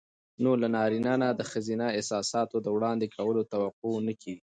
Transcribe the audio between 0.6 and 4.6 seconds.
له نارينه نه د ښځينه احساساتو د وړاندې کولو توقع نه کېږي.